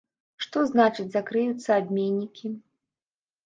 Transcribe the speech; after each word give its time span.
Што 0.45 0.63
значыць 0.71 1.05
закрыюцца 1.17 1.69
абменнікі? 1.79 2.47